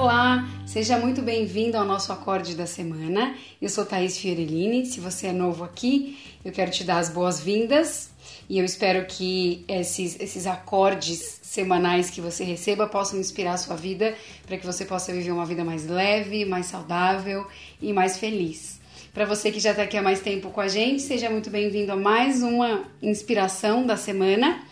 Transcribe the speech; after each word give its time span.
Olá, 0.00 0.48
seja 0.64 0.96
muito 0.96 1.20
bem-vindo 1.20 1.76
ao 1.76 1.84
nosso 1.84 2.10
acorde 2.10 2.54
da 2.54 2.64
semana. 2.64 3.34
Eu 3.60 3.68
sou 3.68 3.84
Thaís 3.84 4.16
Fiorellini. 4.16 4.86
Se 4.86 4.98
você 4.98 5.26
é 5.26 5.32
novo 5.32 5.62
aqui, 5.62 6.18
eu 6.42 6.50
quero 6.50 6.70
te 6.70 6.84
dar 6.84 7.00
as 7.00 7.10
boas-vindas 7.10 8.10
e 8.48 8.58
eu 8.58 8.64
espero 8.64 9.04
que 9.04 9.62
esses, 9.68 10.18
esses 10.18 10.46
acordes 10.46 11.40
semanais 11.42 12.08
que 12.08 12.18
você 12.18 12.44
receba 12.44 12.86
possam 12.86 13.20
inspirar 13.20 13.52
a 13.52 13.56
sua 13.58 13.76
vida 13.76 14.14
para 14.46 14.56
que 14.56 14.64
você 14.64 14.86
possa 14.86 15.12
viver 15.12 15.32
uma 15.32 15.44
vida 15.44 15.62
mais 15.64 15.86
leve, 15.86 16.46
mais 16.46 16.64
saudável 16.64 17.46
e 17.78 17.92
mais 17.92 18.16
feliz. 18.16 18.80
Para 19.12 19.26
você 19.26 19.52
que 19.52 19.60
já 19.60 19.72
está 19.72 19.82
aqui 19.82 19.98
há 19.98 20.02
mais 20.02 20.20
tempo 20.20 20.48
com 20.48 20.62
a 20.62 20.68
gente, 20.68 21.02
seja 21.02 21.28
muito 21.28 21.50
bem-vindo 21.50 21.92
a 21.92 21.96
mais 21.96 22.42
uma 22.42 22.84
inspiração 23.02 23.84
da 23.84 23.98
semana. 23.98 24.64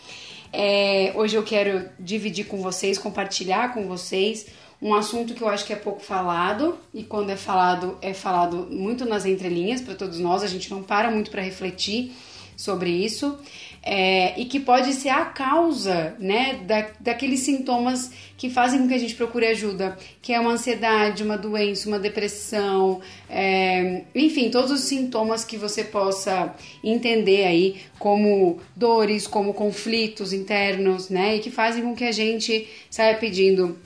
É, 0.50 1.12
hoje 1.14 1.36
eu 1.36 1.42
quero 1.42 1.90
dividir 2.00 2.46
com 2.46 2.63
vocês, 2.63 2.96
compartilhar 2.96 3.75
com 3.75 3.86
vocês 3.86 4.46
um 4.81 4.95
assunto 4.95 5.35
que 5.35 5.43
eu 5.43 5.49
acho 5.49 5.64
que 5.64 5.73
é 5.73 5.77
pouco 5.77 6.00
falado 6.00 6.79
e 6.95 7.03
quando 7.03 7.31
é 7.31 7.37
falado 7.37 7.99
é 8.00 8.14
falado 8.14 8.68
muito 8.71 9.04
nas 9.04 9.27
entrelinhas 9.27 9.81
para 9.81 9.95
todos 9.95 10.18
nós. 10.18 10.43
A 10.43 10.46
gente 10.46 10.71
não 10.71 10.82
para 10.82 11.11
muito 11.11 11.31
para 11.31 11.43
refletir 11.43 12.13
sobre 12.57 12.91
isso 12.91 13.39
é, 13.82 14.39
e 14.39 14.45
que 14.45 14.59
pode 14.59 14.93
ser 14.93 15.11
a 15.11 15.25
causa, 15.25 16.17
né, 16.18 16.61
da, 16.67 16.91
daqueles 16.99 17.41
sintomas 17.41 18.11
que 18.37 18.51
fazem 18.51 18.81
com 18.81 18.89
que 18.89 18.95
a 18.95 18.99
gente 18.99 19.14
procure 19.14 19.46
ajuda, 19.46 19.96
que 20.21 20.32
é 20.32 20.41
uma 20.41 20.53
ansiedade, 20.53 21.23
uma 21.23 21.39
doença, 21.39 21.89
uma 21.89 21.99
depressão, 21.99 23.01
é, 23.31 24.03
enfim, 24.15 24.51
todos 24.51 24.71
os 24.71 24.81
sintomas 24.81 25.45
que 25.45 25.57
você 25.57 25.85
possa 25.85 26.54
entender 26.82 27.46
aí 27.46 27.76
como 27.99 28.59
dores, 28.76 29.26
como 29.26 29.54
conflitos 29.54 30.32
internos, 30.32 31.09
né, 31.09 31.37
e 31.37 31.39
que 31.39 31.51
fazem 31.51 31.82
com 31.82 31.95
que 31.95 32.05
a 32.05 32.12
gente 32.12 32.69
saia 32.91 33.17
pedindo 33.17 33.79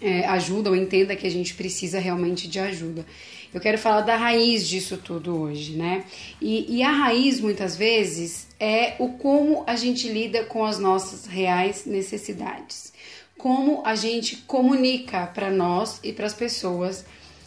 é, 0.00 0.26
ajuda 0.26 0.70
ou 0.70 0.76
entenda 0.76 1.16
que 1.16 1.26
a 1.26 1.30
gente 1.30 1.54
precisa 1.54 1.98
realmente 1.98 2.48
de 2.48 2.58
ajuda. 2.58 3.04
Eu 3.52 3.60
quero 3.60 3.78
falar 3.78 4.00
da 4.00 4.16
raiz 4.16 4.66
disso 4.68 4.96
tudo 4.96 5.40
hoje, 5.40 5.76
né? 5.76 6.04
E, 6.40 6.78
e 6.78 6.82
a 6.82 6.90
raiz, 6.90 7.40
muitas 7.40 7.76
vezes, 7.76 8.48
é 8.58 8.94
o 8.98 9.10
como 9.10 9.62
a 9.66 9.76
gente 9.76 10.08
lida 10.08 10.44
com 10.44 10.64
as 10.64 10.78
nossas 10.78 11.26
reais 11.26 11.86
necessidades. 11.86 12.92
Como 13.38 13.82
a 13.84 13.94
gente 13.94 14.38
comunica 14.38 15.26
para 15.26 15.50
nós 15.50 16.00
e 16.02 16.12
para 16.12 16.26
as 16.26 16.34
pessoas 16.34 17.04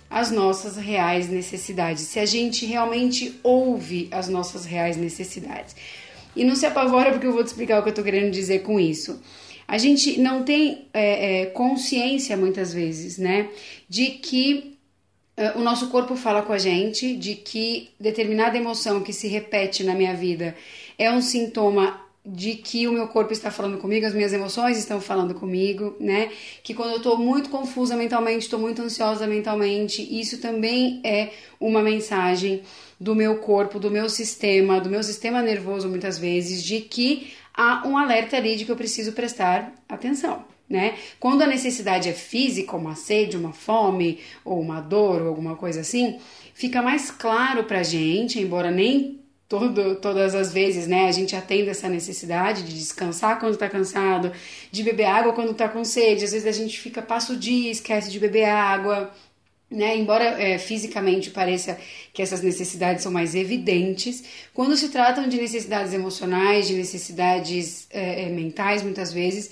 as 0.10 0.32
nossas 0.32 0.78
reais 0.78 1.28
necessidades. 1.28 2.04
Se 2.04 2.20
a 2.20 2.26
gente 2.26 2.66
realmente 2.66 3.38
ouve 3.44 4.08
as 4.12 4.30
nossas 4.30 4.64
reais 4.66 4.96
necessidades. 4.96 5.76
E 6.36 6.44
não 6.44 6.56
se 6.56 6.66
apavora 6.66 7.12
porque 7.12 7.28
eu 7.28 7.34
vou 7.34 7.44
te 7.44 7.48
explicar 7.48 7.80
o 7.80 7.82
que 7.82 7.90
eu 7.90 7.92
estou 7.92 8.06
querendo 8.06 8.32
dizer 8.32 8.60
com 8.60 8.80
isso. 8.80 9.20
A 9.68 9.78
gente 9.78 10.20
não 10.20 10.44
tem 10.44 10.88
é, 10.94 11.42
é, 11.42 11.46
consciência 11.48 12.38
muitas 12.38 12.74
vezes, 12.74 13.18
né, 13.18 13.50
de 13.90 14.12
que 14.12 14.78
uh, 15.38 15.60
o 15.60 15.64
nosso 15.64 15.90
corpo 15.90 16.16
fala 16.16 16.42
com 16.42 16.54
a 16.54 16.58
gente 16.58 17.16
de 17.16 17.36
que 17.36 17.90
determinada 18.00 18.58
emoção 18.58 19.04
que 19.04 19.12
se 19.12 19.28
repete 19.28 19.84
na 19.84 19.94
minha 19.94 20.14
vida 20.14 20.56
é 20.98 21.12
um 21.12 21.22
sintoma 21.22 22.08
de 22.30 22.56
que 22.56 22.88
o 22.90 22.92
meu 22.92 23.08
corpo 23.08 23.32
está 23.32 23.50
falando 23.50 23.78
comigo, 23.78 24.06
as 24.06 24.14
minhas 24.14 24.34
emoções 24.34 24.78
estão 24.78 25.00
falando 25.00 25.34
comigo, 25.34 25.96
né? 25.98 26.30
Que 26.62 26.74
quando 26.74 26.92
eu 26.92 26.98
estou 26.98 27.18
muito 27.18 27.50
confusa 27.50 27.96
mentalmente, 27.96 28.44
estou 28.44 28.60
muito 28.60 28.82
ansiosa 28.82 29.26
mentalmente, 29.26 30.02
isso 30.02 30.40
também 30.40 31.00
é 31.06 31.30
uma 31.58 31.82
mensagem 31.82 32.64
do 33.00 33.16
meu 33.16 33.38
corpo, 33.38 33.80
do 33.80 33.90
meu 33.90 34.10
sistema, 34.10 34.82
do 34.82 34.90
meu 34.90 35.04
sistema 35.04 35.42
nervoso 35.42 35.88
muitas 35.88 36.20
vezes, 36.20 36.62
de 36.62 36.82
que 36.82 37.32
há 37.58 37.86
um 37.88 37.98
alerta 37.98 38.38
ali 38.38 38.56
de 38.56 38.64
que 38.64 38.72
eu 38.72 38.78
preciso 38.78 39.12
prestar 39.12 39.74
atenção 39.90 40.46
né? 40.70 40.98
Quando 41.20 41.42
a 41.44 41.48
necessidade 41.48 42.10
é 42.10 42.14
física, 42.14 42.76
uma 42.76 42.96
sede, 42.96 43.38
uma 43.38 43.54
fome, 43.54 44.20
ou 44.44 44.60
uma 44.60 44.82
dor, 44.82 45.22
ou 45.22 45.30
alguma 45.30 45.56
coisa 45.56 45.82
assim, 45.82 46.20
fica 46.54 46.82
mais 46.82 47.10
claro 47.10 47.64
pra 47.64 47.84
gente, 47.84 48.40
embora 48.40 48.70
nem 48.70 49.20
todo, 49.48 49.96
todas 49.96 50.36
as 50.36 50.52
vezes, 50.52 50.88
né, 50.88 51.08
a 51.08 51.12
gente 51.12 51.36
atenda 51.36 51.72
essa 51.72 51.88
necessidade 51.88 52.64
de 52.64 52.74
descansar 52.74 53.40
quando 53.40 53.56
tá 53.56 53.70
cansado, 53.70 54.32
de 54.70 54.84
beber 54.84 55.06
água 55.06 55.32
quando 55.32 55.54
tá 55.54 55.70
com 55.70 55.86
sede, 55.86 56.26
às 56.26 56.34
vezes 56.34 56.46
a 56.46 56.52
gente 56.52 56.78
fica, 56.78 57.02
passa 57.02 57.32
o 57.32 57.38
dia, 57.38 57.72
esquece 57.72 58.12
de 58.12 58.20
beber 58.20 58.46
água, 58.46 59.10
né? 59.70 59.98
Embora 59.98 60.24
é, 60.24 60.58
fisicamente 60.58 61.30
pareça 61.30 61.78
que 62.14 62.22
essas 62.22 62.42
necessidades 62.42 63.04
são 63.04 63.12
mais 63.12 63.36
evidentes, 63.36 64.24
quando 64.54 64.78
se 64.78 64.90
tratam 64.90 65.28
de 65.28 65.38
necessidades 65.38 65.94
emocionais, 65.94 66.68
de 66.68 66.74
necessidades 66.74 67.88
é, 67.92 68.24
é 68.24 68.30
mentais, 68.30 68.82
muitas 68.82 69.12
vezes, 69.14 69.52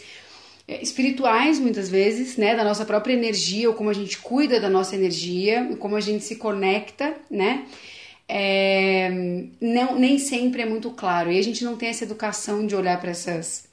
é, 0.67 0.81
espirituais 0.81 1.59
muitas 1.59 1.89
vezes, 1.89 2.37
né, 2.37 2.55
da 2.55 2.63
nossa 2.63 2.85
própria 2.85 3.13
energia, 3.13 3.69
ou 3.69 3.75
como 3.75 3.89
a 3.89 3.93
gente 3.93 4.17
cuida 4.17 4.59
da 4.59 4.69
nossa 4.69 4.95
energia, 4.95 5.75
como 5.79 5.95
a 5.95 6.01
gente 6.01 6.23
se 6.23 6.37
conecta, 6.37 7.15
né, 7.29 7.65
é, 8.27 9.09
não, 9.61 9.99
nem 9.99 10.17
sempre 10.17 10.63
é 10.63 10.65
muito 10.65 10.89
claro 10.91 11.31
e 11.31 11.37
a 11.37 11.43
gente 11.43 11.63
não 11.63 11.75
tem 11.77 11.89
essa 11.89 12.03
educação 12.03 12.65
de 12.65 12.75
olhar 12.75 12.99
para 12.99 13.11
essas, 13.11 13.67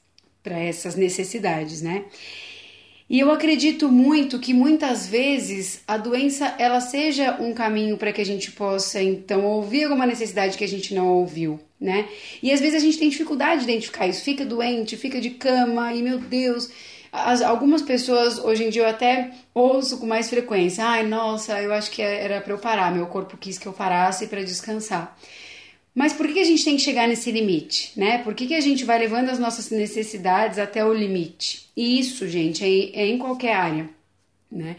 essas 0.45 0.95
necessidades, 0.97 1.81
né. 1.81 2.05
E 3.09 3.21
eu 3.21 3.31
acredito 3.31 3.89
muito 3.91 4.39
que 4.39 4.55
muitas 4.55 5.07
vezes 5.07 5.83
a 5.87 5.97
doença 5.97 6.55
ela 6.59 6.81
seja 6.81 7.37
um 7.41 7.53
caminho 7.53 7.97
para 7.97 8.13
que 8.13 8.21
a 8.21 8.25
gente 8.25 8.51
possa 8.53 9.03
então 9.03 9.45
ouvir 9.45 9.85
alguma 9.85 10.07
necessidade 10.07 10.57
que 10.57 10.65
a 10.65 10.69
gente 10.69 10.95
não 10.95 11.09
ouviu, 11.09 11.61
né? 11.81 12.09
E 12.43 12.51
às 12.53 12.61
vezes 12.61 12.77
a 12.77 12.85
gente 12.85 12.99
tem 12.99 13.09
dificuldade 13.09 13.65
de 13.65 13.71
identificar 13.71 14.07
isso, 14.07 14.23
fica 14.23 14.45
doente, 14.45 14.97
fica 14.97 15.21
de 15.21 15.31
cama, 15.31 15.93
e 15.93 16.03
meu 16.03 16.19
Deus, 16.19 16.71
as, 17.13 17.43
algumas 17.43 17.83
pessoas 17.83 18.39
hoje 18.39 18.65
em 18.65 18.71
dia 18.71 18.83
eu 18.83 18.89
até 18.89 19.33
ouço 19.55 19.99
com 19.99 20.07
mais 20.07 20.31
frequência: 20.31 20.85
ai, 20.85 21.07
nossa, 21.07 21.61
eu 21.61 21.73
acho 21.75 21.91
que 21.91 22.01
era 22.01 22.41
para 22.41 22.55
eu 22.55 22.59
parar, 22.59 22.91
meu 22.91 23.07
corpo 23.07 23.37
quis 23.37 23.59
que 23.59 23.67
eu 23.67 23.73
parasse 23.73 24.27
para 24.29 24.43
descansar. 24.43 25.15
Mas 25.95 26.13
por 26.13 26.27
que 26.27 26.39
a 26.39 26.45
gente 26.45 26.65
tem 26.65 26.77
que 26.77 26.83
chegar 26.83 27.07
nesse 27.07 27.31
limite, 27.31 27.93
né? 27.97 28.19
Por 28.19 28.35
que, 28.35 28.47
que 28.47 28.55
a 28.55 28.61
gente 28.61 28.85
vai 28.85 28.99
levando 28.99 29.29
as 29.29 29.39
nossas 29.39 29.71
necessidades 29.71 30.59
até 30.59 30.85
o 30.85 30.93
limite? 30.93 31.71
E 31.77 31.99
isso, 31.99 32.27
gente, 32.27 32.65
é, 32.65 33.03
é 33.03 33.07
em 33.07 33.19
qualquer 33.19 33.55
área, 33.55 33.91
né? 34.51 34.77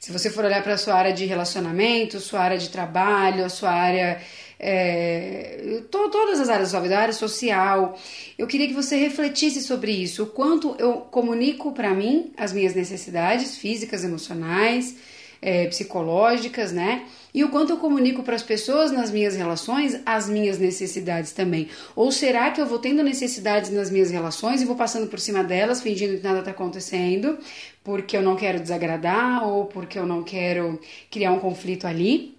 Se 0.00 0.12
você 0.12 0.30
for 0.30 0.44
olhar 0.44 0.62
para 0.62 0.74
a 0.74 0.78
sua 0.78 0.94
área 0.94 1.12
de 1.12 1.24
relacionamento, 1.24 2.20
sua 2.20 2.40
área 2.40 2.58
de 2.58 2.68
trabalho, 2.68 3.44
a 3.44 3.48
sua 3.48 3.70
área 3.70 4.20
é, 4.58 5.82
to, 5.90 6.10
todas 6.10 6.40
as 6.40 6.48
áreas 6.48 6.68
da 6.68 6.78
sua 6.78 6.80
vida, 6.80 6.96
a 6.96 7.02
área 7.02 7.14
social. 7.14 7.98
Eu 8.38 8.46
queria 8.46 8.66
que 8.66 8.74
você 8.74 8.96
refletisse 8.96 9.62
sobre 9.62 9.92
isso, 9.92 10.24
o 10.24 10.26
quanto 10.26 10.74
eu 10.78 10.94
comunico 10.94 11.72
para 11.72 11.92
mim 11.94 12.32
as 12.36 12.52
minhas 12.52 12.74
necessidades 12.74 13.56
físicas, 13.56 14.04
emocionais, 14.04 14.96
é, 15.40 15.66
psicológicas, 15.66 16.72
né? 16.72 17.04
E 17.32 17.44
o 17.44 17.50
quanto 17.50 17.70
eu 17.70 17.76
comunico 17.76 18.22
para 18.22 18.34
as 18.34 18.42
pessoas 18.42 18.90
nas 18.90 19.10
minhas 19.10 19.36
relações 19.36 20.00
as 20.06 20.28
minhas 20.28 20.58
necessidades 20.58 21.32
também. 21.32 21.68
Ou 21.94 22.10
será 22.10 22.50
que 22.50 22.60
eu 22.60 22.66
vou 22.66 22.78
tendo 22.78 23.02
necessidades 23.02 23.70
nas 23.70 23.90
minhas 23.90 24.10
relações 24.10 24.62
e 24.62 24.64
vou 24.64 24.76
passando 24.76 25.06
por 25.06 25.20
cima 25.20 25.44
delas, 25.44 25.82
fingindo 25.82 26.16
que 26.16 26.24
nada 26.24 26.38
está 26.38 26.50
acontecendo, 26.50 27.38
porque 27.84 28.16
eu 28.16 28.22
não 28.22 28.36
quero 28.36 28.60
desagradar 28.60 29.46
ou 29.46 29.66
porque 29.66 29.98
eu 29.98 30.06
não 30.06 30.22
quero 30.22 30.80
criar 31.10 31.32
um 31.32 31.38
conflito 31.38 31.86
ali? 31.86 32.36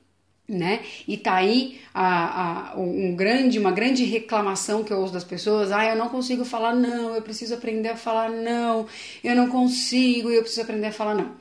né? 0.48 0.80
E 1.06 1.18
tá 1.18 1.36
aí 1.36 1.82
a, 1.94 2.72
a, 2.72 2.80
um 2.80 3.16
grande, 3.16 3.60
uma 3.60 3.72
grande 3.72 4.06
reclamação 4.06 4.84
que 4.84 4.94
eu 4.94 5.00
ouço 5.00 5.14
das 5.14 5.24
pessoas: 5.24 5.72
ah, 5.72 5.86
eu 5.86 5.96
não 5.96 6.08
consigo 6.10 6.46
falar 6.46 6.74
não, 6.74 7.16
eu 7.16 7.22
preciso 7.22 7.54
aprender 7.54 7.90
a 7.90 7.98
falar 7.98 8.30
não, 8.30 8.88
eu 9.24 9.36
não 9.36 9.50
consigo, 9.50 10.30
eu 10.30 10.42
preciso 10.42 10.62
aprender 10.62 10.88
a 10.88 10.92
falar 10.92 11.16
não. 11.16 11.36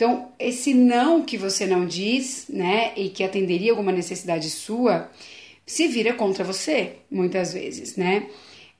Então, 0.00 0.32
esse 0.38 0.72
não 0.72 1.20
que 1.20 1.36
você 1.36 1.66
não 1.66 1.84
diz, 1.84 2.46
né, 2.48 2.94
e 2.96 3.10
que 3.10 3.22
atenderia 3.22 3.70
alguma 3.70 3.92
necessidade 3.92 4.48
sua, 4.48 5.10
se 5.66 5.88
vira 5.88 6.14
contra 6.14 6.42
você, 6.42 6.94
muitas 7.10 7.52
vezes, 7.52 7.96
né? 7.96 8.26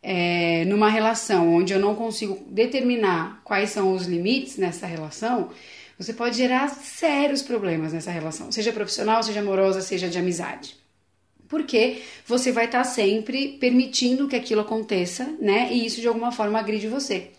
É, 0.03 0.65
numa 0.65 0.89
relação 0.89 1.55
onde 1.55 1.75
eu 1.75 1.79
não 1.79 1.95
consigo 1.95 2.43
determinar 2.47 3.43
quais 3.45 3.69
são 3.69 3.93
os 3.93 4.07
limites 4.07 4.57
nessa 4.57 4.87
relação, 4.87 5.51
você 5.99 6.15
pode 6.15 6.39
gerar 6.39 6.71
sérios 6.71 7.43
problemas 7.43 7.93
nessa 7.93 8.11
relação, 8.11 8.51
seja 8.51 8.73
profissional, 8.73 9.23
seja 9.23 9.41
amorosa, 9.41 9.83
seja 9.83 10.09
de 10.09 10.19
amizade. 10.19 10.75
Porque 11.47 12.01
você 12.27 12.51
vai 12.51 12.65
estar 12.65 12.85
sempre 12.85 13.59
permitindo 13.61 14.27
que 14.27 14.37
aquilo 14.37 14.63
aconteça, 14.63 15.27
né? 15.39 15.69
E 15.71 15.85
isso 15.85 16.01
de 16.01 16.09
alguma 16.09 16.33
forma 16.33 16.59
agride 16.59 16.89
você. 16.89 17.33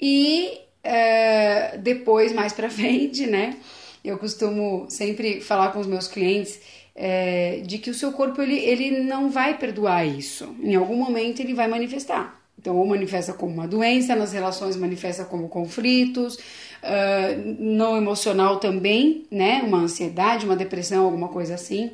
E 0.00 0.65
é, 0.86 1.76
depois, 1.78 2.32
mais 2.32 2.52
pra 2.52 2.70
frente, 2.70 3.26
né? 3.26 3.56
Eu 4.04 4.18
costumo 4.18 4.86
sempre 4.88 5.40
falar 5.40 5.72
com 5.72 5.80
os 5.80 5.86
meus 5.86 6.06
clientes 6.06 6.60
é, 6.94 7.60
de 7.66 7.78
que 7.78 7.90
o 7.90 7.94
seu 7.94 8.12
corpo 8.12 8.40
ele, 8.40 8.56
ele 8.56 9.00
não 9.00 9.28
vai 9.28 9.58
perdoar 9.58 10.06
isso. 10.06 10.54
Em 10.62 10.76
algum 10.76 10.96
momento 10.96 11.40
ele 11.40 11.54
vai 11.54 11.66
manifestar. 11.66 12.40
Então, 12.58 12.76
ou 12.76 12.86
manifesta 12.86 13.32
como 13.32 13.52
uma 13.52 13.68
doença, 13.68 14.16
nas 14.16 14.32
relações 14.32 14.76
manifesta 14.76 15.24
como 15.24 15.48
conflitos, 15.48 16.36
uh, 16.36 17.56
no 17.58 17.96
emocional 17.96 18.58
também, 18.58 19.26
né? 19.30 19.62
Uma 19.62 19.78
ansiedade, 19.78 20.46
uma 20.46 20.56
depressão, 20.56 21.04
alguma 21.04 21.28
coisa 21.28 21.54
assim. 21.54 21.92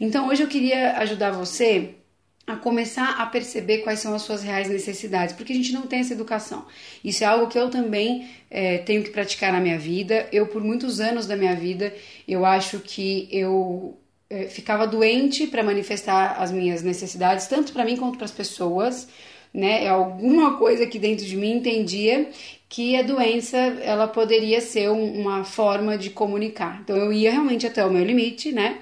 Então, 0.00 0.28
hoje 0.28 0.42
eu 0.42 0.48
queria 0.48 0.96
ajudar 0.98 1.30
você 1.30 1.97
a 2.48 2.56
começar 2.56 3.20
a 3.20 3.26
perceber 3.26 3.78
quais 3.78 4.00
são 4.00 4.14
as 4.14 4.22
suas 4.22 4.42
reais 4.42 4.68
necessidades, 4.68 5.34
porque 5.34 5.52
a 5.52 5.56
gente 5.56 5.72
não 5.72 5.82
tem 5.82 6.00
essa 6.00 6.14
educação. 6.14 6.64
Isso 7.04 7.22
é 7.22 7.26
algo 7.26 7.46
que 7.46 7.58
eu 7.58 7.68
também 7.68 8.26
é, 8.50 8.78
tenho 8.78 9.02
que 9.02 9.10
praticar 9.10 9.52
na 9.52 9.60
minha 9.60 9.78
vida. 9.78 10.26
Eu, 10.32 10.46
por 10.46 10.64
muitos 10.64 10.98
anos 10.98 11.26
da 11.26 11.36
minha 11.36 11.54
vida, 11.54 11.94
eu 12.26 12.46
acho 12.46 12.80
que 12.80 13.28
eu 13.30 13.98
é, 14.30 14.44
ficava 14.44 14.86
doente 14.86 15.46
para 15.46 15.62
manifestar 15.62 16.36
as 16.38 16.50
minhas 16.50 16.82
necessidades, 16.82 17.46
tanto 17.46 17.72
para 17.72 17.84
mim 17.84 17.96
quanto 17.96 18.16
para 18.16 18.24
as 18.24 18.32
pessoas. 18.32 19.08
Né? 19.52 19.84
É 19.84 19.88
alguma 19.88 20.56
coisa 20.56 20.86
que 20.86 20.98
dentro 20.98 21.26
de 21.26 21.36
mim 21.36 21.52
entendia 21.52 22.30
que 22.66 22.96
a 22.96 23.02
doença 23.02 23.56
ela 23.56 24.08
poderia 24.08 24.60
ser 24.60 24.90
um, 24.90 25.20
uma 25.20 25.44
forma 25.44 25.98
de 25.98 26.10
comunicar. 26.10 26.80
Então 26.82 26.96
eu 26.96 27.12
ia 27.12 27.30
realmente 27.30 27.66
até 27.66 27.84
o 27.84 27.90
meu 27.90 28.04
limite, 28.04 28.52
né? 28.52 28.78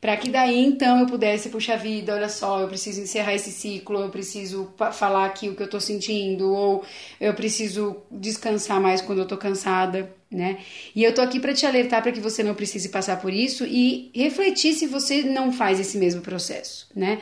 Para 0.00 0.16
que 0.16 0.30
daí 0.30 0.64
então 0.64 1.00
eu 1.00 1.06
pudesse, 1.06 1.48
puxa 1.48 1.76
vida, 1.76 2.14
olha 2.14 2.28
só, 2.28 2.60
eu 2.60 2.68
preciso 2.68 3.00
encerrar 3.00 3.34
esse 3.34 3.50
ciclo, 3.50 4.00
eu 4.00 4.10
preciso 4.10 4.72
falar 4.92 5.26
aqui 5.26 5.48
o 5.48 5.56
que 5.56 5.62
eu 5.62 5.68
tô 5.68 5.80
sentindo, 5.80 6.52
ou 6.52 6.84
eu 7.20 7.34
preciso 7.34 7.96
descansar 8.10 8.80
mais 8.80 9.00
quando 9.00 9.18
eu 9.18 9.26
tô 9.26 9.36
cansada, 9.36 10.14
né? 10.30 10.58
E 10.94 11.02
eu 11.02 11.12
tô 11.12 11.20
aqui 11.20 11.40
para 11.40 11.52
te 11.52 11.66
alertar 11.66 12.00
para 12.00 12.12
que 12.12 12.20
você 12.20 12.42
não 12.42 12.54
precise 12.54 12.90
passar 12.90 13.20
por 13.20 13.32
isso 13.32 13.64
e 13.66 14.10
refletir 14.14 14.74
se 14.74 14.86
você 14.86 15.22
não 15.22 15.52
faz 15.52 15.80
esse 15.80 15.98
mesmo 15.98 16.20
processo, 16.20 16.86
né? 16.94 17.18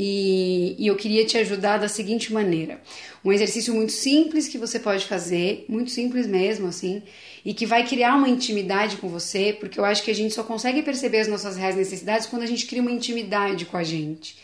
E, 0.00 0.76
e, 0.78 0.86
eu 0.86 0.94
queria 0.94 1.26
te 1.26 1.36
ajudar 1.38 1.76
da 1.78 1.88
seguinte 1.88 2.32
maneira: 2.32 2.80
um 3.24 3.32
exercício 3.32 3.74
muito 3.74 3.90
simples 3.90 4.46
que 4.46 4.56
você 4.56 4.78
pode 4.78 5.04
fazer, 5.04 5.64
muito 5.68 5.90
simples 5.90 6.24
mesmo, 6.24 6.68
assim, 6.68 7.02
e 7.44 7.52
que 7.52 7.66
vai 7.66 7.84
criar 7.84 8.14
uma 8.14 8.28
intimidade 8.28 8.98
com 8.98 9.08
você, 9.08 9.52
porque 9.58 9.80
eu 9.80 9.84
acho 9.84 10.04
que 10.04 10.10
a 10.12 10.14
gente 10.14 10.32
só 10.32 10.44
consegue 10.44 10.82
perceber 10.82 11.18
as 11.18 11.26
nossas 11.26 11.56
reais 11.56 11.74
necessidades 11.74 12.28
quando 12.28 12.42
a 12.42 12.46
gente 12.46 12.66
cria 12.66 12.80
uma 12.80 12.92
intimidade 12.92 13.64
com 13.64 13.76
a 13.76 13.82
gente. 13.82 14.36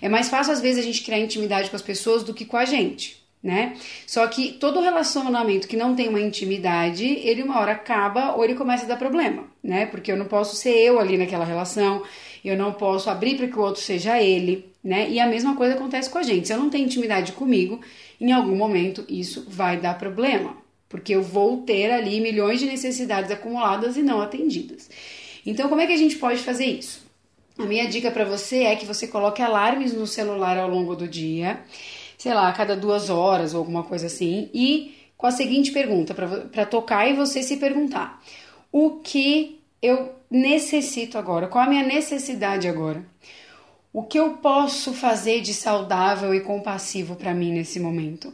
É 0.00 0.08
mais 0.08 0.30
fácil, 0.30 0.54
às 0.54 0.62
vezes, 0.62 0.78
a 0.78 0.86
gente 0.86 1.02
criar 1.02 1.18
intimidade 1.18 1.68
com 1.68 1.76
as 1.76 1.82
pessoas 1.82 2.24
do 2.24 2.32
que 2.32 2.46
com 2.46 2.56
a 2.56 2.64
gente, 2.64 3.22
né? 3.42 3.76
Só 4.06 4.26
que 4.26 4.52
todo 4.52 4.80
relacionamento 4.80 5.68
que 5.68 5.76
não 5.76 5.94
tem 5.94 6.08
uma 6.08 6.22
intimidade, 6.22 7.04
ele 7.04 7.42
uma 7.42 7.60
hora 7.60 7.72
acaba 7.72 8.32
ou 8.34 8.42
ele 8.42 8.54
começa 8.54 8.86
a 8.86 8.88
dar 8.88 8.96
problema, 8.96 9.44
né? 9.62 9.84
Porque 9.84 10.10
eu 10.10 10.16
não 10.16 10.24
posso 10.24 10.56
ser 10.56 10.74
eu 10.74 10.98
ali 10.98 11.18
naquela 11.18 11.44
relação, 11.44 12.02
eu 12.48 12.56
não 12.56 12.72
posso 12.72 13.08
abrir 13.08 13.36
para 13.36 13.48
que 13.48 13.58
o 13.58 13.62
outro 13.62 13.80
seja 13.80 14.20
ele, 14.20 14.72
né? 14.82 15.08
E 15.10 15.20
a 15.20 15.26
mesma 15.26 15.56
coisa 15.56 15.74
acontece 15.74 16.10
com 16.10 16.18
a 16.18 16.22
gente. 16.22 16.48
Se 16.48 16.54
eu 16.54 16.58
não 16.58 16.70
tenho 16.70 16.84
intimidade 16.84 17.32
comigo, 17.32 17.80
em 18.20 18.32
algum 18.32 18.56
momento 18.56 19.04
isso 19.08 19.46
vai 19.48 19.76
dar 19.76 19.98
problema 19.98 20.62
porque 20.92 21.14
eu 21.14 21.22
vou 21.22 21.62
ter 21.62 21.90
ali 21.90 22.20
milhões 22.20 22.60
de 22.60 22.66
necessidades 22.66 23.30
acumuladas 23.30 23.96
e 23.96 24.02
não 24.02 24.20
atendidas. 24.20 24.90
Então, 25.44 25.70
como 25.70 25.80
é 25.80 25.86
que 25.86 25.94
a 25.94 25.96
gente 25.96 26.16
pode 26.16 26.40
fazer 26.40 26.66
isso? 26.66 27.02
A 27.58 27.64
minha 27.64 27.88
dica 27.88 28.10
para 28.10 28.26
você 28.26 28.64
é 28.64 28.76
que 28.76 28.84
você 28.84 29.08
coloque 29.08 29.40
alarmes 29.40 29.94
no 29.94 30.06
celular 30.06 30.58
ao 30.58 30.68
longo 30.68 30.94
do 30.94 31.08
dia, 31.08 31.60
sei 32.18 32.34
lá, 32.34 32.46
a 32.46 32.52
cada 32.52 32.76
duas 32.76 33.08
horas 33.08 33.54
ou 33.54 33.60
alguma 33.60 33.82
coisa 33.84 34.06
assim, 34.06 34.50
e 34.52 34.94
com 35.16 35.26
a 35.26 35.30
seguinte 35.30 35.72
pergunta, 35.72 36.14
para 36.14 36.66
tocar 36.66 37.08
e 37.08 37.14
você 37.14 37.42
se 37.42 37.56
perguntar: 37.56 38.22
o 38.70 39.00
que 39.02 39.60
eu 39.80 40.12
necessito 40.32 41.18
agora? 41.18 41.46
Qual 41.46 41.62
a 41.62 41.68
minha 41.68 41.84
necessidade 41.84 42.66
agora? 42.66 43.04
O 43.92 44.02
que 44.02 44.18
eu 44.18 44.38
posso 44.38 44.94
fazer 44.94 45.42
de 45.42 45.52
saudável 45.52 46.34
e 46.34 46.40
compassivo 46.40 47.14
para 47.14 47.34
mim 47.34 47.52
nesse 47.52 47.78
momento? 47.78 48.32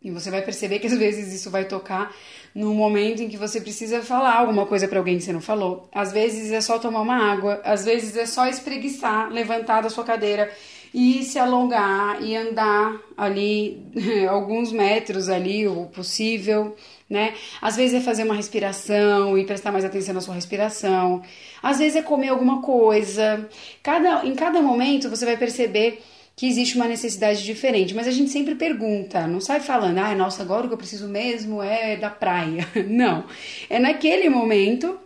E 0.00 0.10
você 0.10 0.30
vai 0.30 0.42
perceber 0.42 0.78
que 0.78 0.86
às 0.86 0.96
vezes 0.96 1.32
isso 1.32 1.50
vai 1.50 1.66
tocar 1.66 2.12
num 2.54 2.74
momento 2.74 3.22
em 3.22 3.28
que 3.28 3.36
você 3.36 3.60
precisa 3.60 4.02
falar 4.02 4.34
alguma 4.34 4.66
coisa 4.66 4.88
para 4.88 4.98
alguém 4.98 5.18
que 5.18 5.22
você 5.22 5.32
não 5.32 5.40
falou. 5.40 5.88
Às 5.92 6.10
vezes 6.10 6.50
é 6.50 6.60
só 6.60 6.78
tomar 6.78 7.02
uma 7.02 7.16
água, 7.16 7.60
às 7.62 7.84
vezes 7.84 8.16
é 8.16 8.26
só 8.26 8.48
espreguiçar, 8.48 9.30
levantar 9.30 9.82
da 9.82 9.90
sua 9.90 10.04
cadeira 10.04 10.50
e 10.94 11.24
se 11.24 11.38
alongar 11.38 12.22
e 12.22 12.36
andar 12.36 13.00
ali 13.16 13.82
alguns 14.28 14.72
metros 14.72 15.28
ali, 15.28 15.66
o 15.66 15.86
possível, 15.86 16.76
né? 17.08 17.34
Às 17.60 17.76
vezes 17.76 17.94
é 17.94 18.00
fazer 18.00 18.24
uma 18.24 18.34
respiração 18.34 19.38
e 19.38 19.44
prestar 19.44 19.72
mais 19.72 19.84
atenção 19.84 20.14
na 20.14 20.20
sua 20.20 20.34
respiração. 20.34 21.22
Às 21.62 21.78
vezes 21.78 21.96
é 21.96 22.02
comer 22.02 22.28
alguma 22.28 22.60
coisa. 22.60 23.48
Cada, 23.82 24.26
em 24.26 24.34
cada 24.34 24.60
momento 24.60 25.08
você 25.08 25.24
vai 25.24 25.36
perceber 25.36 26.02
que 26.34 26.46
existe 26.46 26.76
uma 26.76 26.88
necessidade 26.88 27.44
diferente, 27.44 27.94
mas 27.94 28.08
a 28.08 28.10
gente 28.10 28.30
sempre 28.30 28.54
pergunta, 28.54 29.26
não 29.26 29.40
sai 29.40 29.60
falando, 29.60 29.98
ah, 29.98 30.14
nossa, 30.14 30.42
agora 30.42 30.64
o 30.64 30.68
que 30.68 30.74
eu 30.74 30.78
preciso 30.78 31.06
mesmo 31.06 31.62
é 31.62 31.96
da 31.96 32.08
praia. 32.08 32.66
Não. 32.88 33.24
É 33.68 33.78
naquele 33.78 34.30
momento, 34.30 34.98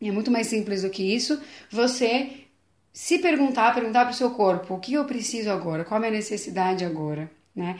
é 0.00 0.10
muito 0.10 0.30
mais 0.30 0.48
simples 0.48 0.82
do 0.82 0.90
que 0.90 1.02
isso, 1.02 1.40
você 1.70 2.30
se 2.92 3.18
perguntar, 3.18 3.74
perguntar 3.74 4.04
para 4.04 4.12
o 4.12 4.16
seu 4.16 4.30
corpo, 4.30 4.74
o 4.74 4.78
que 4.78 4.94
eu 4.94 5.04
preciso 5.04 5.50
agora? 5.50 5.84
Qual 5.84 5.96
a 5.96 6.00
minha 6.00 6.12
necessidade 6.12 6.84
agora? 6.84 7.30
Né? 7.54 7.78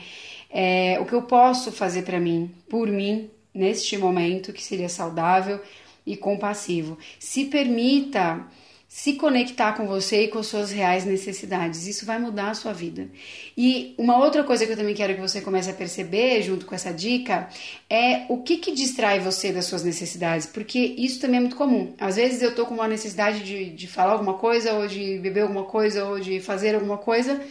É, 0.49 0.97
o 0.99 1.05
que 1.05 1.13
eu 1.13 1.21
posso 1.21 1.71
fazer 1.71 2.03
para 2.03 2.19
mim, 2.19 2.53
por 2.69 2.87
mim, 2.87 3.29
neste 3.53 3.97
momento, 3.97 4.51
que 4.51 4.63
seria 4.63 4.89
saudável 4.89 5.61
e 6.05 6.17
compassivo. 6.17 6.97
Se 7.19 7.45
permita 7.45 8.45
se 8.93 9.13
conectar 9.13 9.73
com 9.73 9.87
você 9.87 10.25
e 10.25 10.27
com 10.27 10.43
suas 10.43 10.71
reais 10.71 11.03
necessidades. 11.03 11.87
Isso 11.87 12.05
vai 12.05 12.19
mudar 12.19 12.51
a 12.51 12.53
sua 12.53 12.71
vida. 12.71 13.07
E 13.57 13.95
uma 13.97 14.19
outra 14.19 14.43
coisa 14.43 14.67
que 14.67 14.71
eu 14.71 14.77
também 14.77 14.93
quero 14.93 15.15
que 15.15 15.19
você 15.19 15.41
comece 15.41 15.67
a 15.71 15.73
perceber, 15.73 16.43
junto 16.43 16.67
com 16.67 16.75
essa 16.75 16.93
dica, 16.93 17.49
é 17.89 18.25
o 18.29 18.43
que, 18.43 18.57
que 18.57 18.71
distrai 18.71 19.19
você 19.19 19.51
das 19.51 19.65
suas 19.65 19.83
necessidades, 19.83 20.45
porque 20.45 20.77
isso 20.79 21.19
também 21.19 21.37
é 21.37 21.39
muito 21.39 21.55
comum. 21.55 21.91
Às 21.99 22.17
vezes 22.17 22.43
eu 22.43 22.53
tô 22.53 22.67
com 22.67 22.75
uma 22.75 22.87
necessidade 22.87 23.43
de, 23.43 23.71
de 23.71 23.87
falar 23.87 24.11
alguma 24.11 24.35
coisa, 24.35 24.73
ou 24.73 24.85
de 24.85 25.17
beber 25.17 25.41
alguma 25.41 25.63
coisa, 25.63 26.05
ou 26.05 26.19
de 26.19 26.39
fazer 26.39 26.75
alguma 26.75 26.99
coisa. 26.99 27.41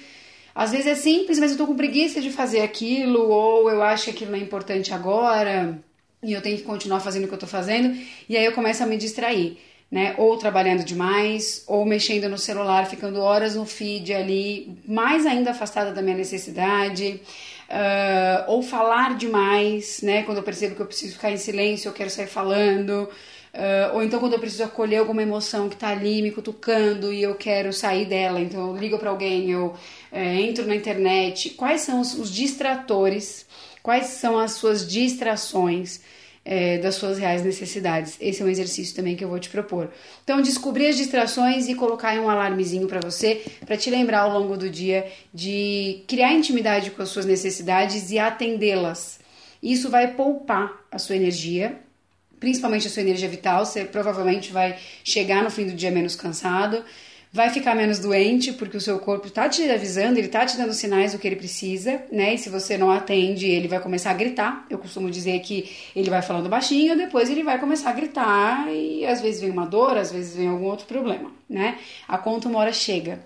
Às 0.54 0.70
vezes 0.70 0.86
é 0.86 0.94
simples, 0.94 1.40
mas 1.40 1.50
eu 1.50 1.58
tô 1.58 1.66
com 1.66 1.74
preguiça 1.74 2.20
de 2.20 2.30
fazer 2.30 2.60
aquilo, 2.60 3.20
ou 3.28 3.68
eu 3.68 3.82
acho 3.82 4.04
que 4.04 4.10
aquilo 4.10 4.30
não 4.30 4.38
é 4.38 4.42
importante 4.42 4.94
agora, 4.94 5.76
e 6.22 6.32
eu 6.32 6.40
tenho 6.40 6.56
que 6.56 6.62
continuar 6.62 7.00
fazendo 7.00 7.24
o 7.24 7.28
que 7.28 7.34
eu 7.34 7.38
tô 7.38 7.48
fazendo, 7.48 7.98
e 8.28 8.36
aí 8.36 8.44
eu 8.44 8.52
começo 8.52 8.80
a 8.80 8.86
me 8.86 8.96
distrair 8.96 9.58
né? 9.92 10.14
Ou 10.16 10.38
trabalhando 10.38 10.82
demais, 10.82 11.64
ou 11.66 11.84
mexendo 11.84 12.26
no 12.26 12.38
celular, 12.38 12.86
ficando 12.86 13.20
horas 13.20 13.54
no 13.54 13.66
feed 13.66 14.14
ali, 14.14 14.78
mais 14.88 15.26
ainda 15.26 15.50
afastada 15.50 15.92
da 15.92 16.00
minha 16.00 16.16
necessidade. 16.16 17.20
Uh, 17.68 18.44
ou 18.50 18.62
falar 18.62 19.16
demais, 19.18 20.00
né? 20.02 20.22
Quando 20.22 20.38
eu 20.38 20.42
percebo 20.42 20.74
que 20.74 20.80
eu 20.80 20.86
preciso 20.86 21.14
ficar 21.14 21.30
em 21.30 21.36
silêncio, 21.36 21.90
eu 21.90 21.92
quero 21.92 22.08
sair 22.08 22.26
falando. 22.26 23.06
Uh, 23.52 23.96
ou 23.96 24.02
então 24.02 24.18
quando 24.18 24.32
eu 24.32 24.38
preciso 24.38 24.64
acolher 24.64 24.96
alguma 24.96 25.22
emoção 25.22 25.68
que 25.68 25.76
tá 25.76 25.88
ali 25.88 26.22
me 26.22 26.30
cutucando 26.30 27.12
e 27.12 27.22
eu 27.22 27.34
quero 27.34 27.70
sair 27.70 28.06
dela, 28.06 28.40
então 28.40 28.68
eu 28.68 28.76
ligo 28.78 28.98
para 28.98 29.10
alguém, 29.10 29.50
eu 29.50 29.74
é, 30.10 30.40
entro 30.40 30.66
na 30.66 30.74
internet. 30.74 31.50
Quais 31.50 31.82
são 31.82 32.00
os, 32.00 32.14
os 32.14 32.32
distratores? 32.32 33.44
Quais 33.82 34.06
são 34.06 34.38
as 34.38 34.52
suas 34.52 34.90
distrações? 34.90 36.00
É, 36.44 36.78
das 36.78 36.96
suas 36.96 37.18
reais 37.18 37.42
necessidades. 37.42 38.16
Esse 38.20 38.42
é 38.42 38.44
um 38.44 38.48
exercício 38.48 38.94
também 38.94 39.16
que 39.16 39.24
eu 39.24 39.28
vou 39.28 39.38
te 39.38 39.48
propor. 39.48 39.90
Então, 40.24 40.40
descobrir 40.40 40.88
as 40.88 40.96
distrações 40.96 41.68
e 41.68 41.74
colocar 41.74 42.18
um 42.18 42.28
alarmezinho 42.28 42.86
para 42.86 43.00
você, 43.00 43.42
para 43.64 43.76
te 43.76 43.90
lembrar 43.90 44.20
ao 44.20 44.38
longo 44.38 44.56
do 44.56 44.68
dia 44.68 45.06
de 45.32 46.02
criar 46.08 46.32
intimidade 46.32 46.90
com 46.90 47.02
as 47.02 47.08
suas 47.08 47.26
necessidades 47.26 48.10
e 48.10 48.18
atendê-las. 48.18 49.20
Isso 49.62 49.88
vai 49.88 50.14
poupar 50.14 50.72
a 50.90 50.98
sua 50.98 51.14
energia, 51.14 51.78
principalmente 52.40 52.88
a 52.88 52.90
sua 52.90 53.02
energia 53.02 53.28
vital. 53.28 53.64
Você 53.64 53.84
provavelmente 53.84 54.52
vai 54.52 54.76
chegar 55.04 55.44
no 55.44 55.50
fim 55.50 55.66
do 55.66 55.72
dia 55.72 55.90
menos 55.90 56.16
cansado 56.16 56.84
vai 57.32 57.48
ficar 57.48 57.74
menos 57.74 57.98
doente, 57.98 58.52
porque 58.52 58.76
o 58.76 58.80
seu 58.80 58.98
corpo 58.98 59.26
está 59.26 59.48
te 59.48 59.62
avisando, 59.70 60.18
ele 60.18 60.26
está 60.26 60.44
te 60.44 60.56
dando 60.56 60.74
sinais 60.74 61.12
do 61.12 61.18
que 61.18 61.26
ele 61.26 61.36
precisa, 61.36 62.02
né? 62.12 62.34
E 62.34 62.38
se 62.38 62.50
você 62.50 62.76
não 62.76 62.90
atende, 62.90 63.46
ele 63.46 63.68
vai 63.68 63.80
começar 63.80 64.10
a 64.10 64.14
gritar. 64.14 64.66
Eu 64.68 64.78
costumo 64.78 65.10
dizer 65.10 65.40
que 65.40 65.70
ele 65.96 66.10
vai 66.10 66.20
falando 66.20 66.50
baixinho, 66.50 66.94
depois 66.94 67.30
ele 67.30 67.42
vai 67.42 67.58
começar 67.58 67.88
a 67.88 67.94
gritar 67.94 68.70
e 68.70 69.06
às 69.06 69.22
vezes 69.22 69.40
vem 69.40 69.50
uma 69.50 69.64
dor, 69.64 69.96
às 69.96 70.12
vezes 70.12 70.36
vem 70.36 70.48
algum 70.48 70.66
outro 70.66 70.84
problema, 70.86 71.32
né? 71.48 71.78
A 72.06 72.18
conta 72.18 72.48
uma 72.48 72.58
hora 72.58 72.72
chega. 72.72 73.24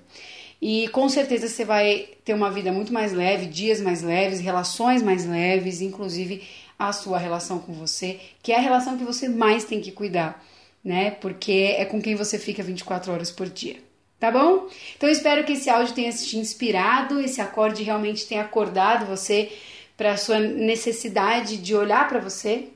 E 0.62 0.86
com 0.88 1.08
certeza 1.08 1.48
você 1.48 1.64
vai 1.64 2.08
ter 2.24 2.32
uma 2.32 2.50
vida 2.50 2.70
muito 2.72 2.92
mais 2.92 3.12
leve, 3.12 3.46
dias 3.46 3.80
mais 3.80 4.02
leves, 4.02 4.38
relações 4.38 5.02
mais 5.02 5.26
leves, 5.26 5.80
inclusive 5.80 6.42
a 6.78 6.92
sua 6.92 7.18
relação 7.18 7.58
com 7.58 7.72
você, 7.72 8.20
que 8.40 8.52
é 8.52 8.56
a 8.56 8.60
relação 8.60 8.96
que 8.96 9.04
você 9.04 9.28
mais 9.28 9.64
tem 9.64 9.80
que 9.80 9.90
cuidar, 9.90 10.44
né? 10.84 11.10
Porque 11.10 11.74
é 11.76 11.84
com 11.84 12.00
quem 12.00 12.14
você 12.14 12.38
fica 12.38 12.62
24 12.62 13.12
horas 13.12 13.32
por 13.32 13.48
dia. 13.48 13.85
Tá 14.18 14.30
bom? 14.30 14.66
Então 14.96 15.08
espero 15.08 15.44
que 15.44 15.52
esse 15.52 15.68
áudio 15.68 15.94
tenha 15.94 16.10
te 16.10 16.38
inspirado, 16.38 17.20
esse 17.20 17.40
acorde 17.40 17.82
realmente 17.82 18.26
tenha 18.26 18.42
acordado 18.42 19.04
você 19.04 19.52
para 19.96 20.12
a 20.12 20.16
sua 20.16 20.38
necessidade 20.38 21.58
de 21.58 21.74
olhar 21.74 22.08
para 22.08 22.18
você, 22.18 22.68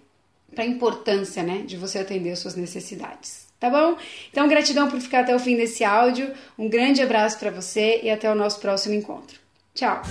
para 0.54 0.64
a 0.64 0.66
importância, 0.66 1.42
né, 1.42 1.62
de 1.66 1.76
você 1.76 1.98
atender 1.98 2.32
as 2.32 2.40
suas 2.40 2.56
necessidades. 2.56 3.48
Tá 3.58 3.68
bom? 3.68 3.96
Então 4.30 4.48
gratidão 4.48 4.90
por 4.90 5.00
ficar 5.00 5.20
até 5.20 5.34
o 5.34 5.38
fim 5.38 5.56
desse 5.56 5.84
áudio. 5.84 6.32
Um 6.58 6.68
grande 6.68 7.02
abraço 7.02 7.38
para 7.38 7.50
você 7.50 8.00
e 8.02 8.10
até 8.10 8.30
o 8.30 8.34
nosso 8.34 8.58
próximo 8.58 8.94
encontro. 8.94 9.38
Tchau. 9.74 10.02